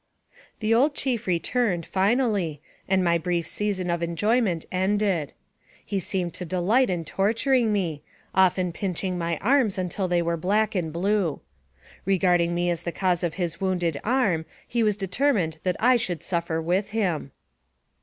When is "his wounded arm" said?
13.35-14.47